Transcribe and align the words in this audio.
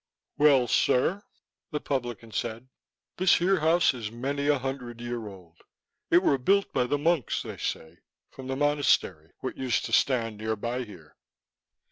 "Well, 0.39 0.67
sir," 0.67 1.21
the 1.69 1.79
publican 1.79 2.31
said, 2.31 2.69
"This 3.17 3.35
here 3.35 3.59
house 3.59 3.93
is 3.93 4.07
a 4.07 4.11
many 4.11 4.47
a 4.47 4.57
hundred 4.57 4.99
year 4.99 5.27
old. 5.27 5.59
It 6.09 6.23
were 6.23 6.39
built 6.39 6.73
by 6.73 6.85
the 6.85 6.97
monks, 6.97 7.43
they 7.43 7.57
say, 7.57 7.99
from 8.31 8.47
the 8.47 8.55
monastery 8.55 9.29
what 9.41 9.57
used 9.59 9.85
to 9.85 9.93
stand 9.93 10.39
nearby 10.39 10.85
here. 10.85 11.15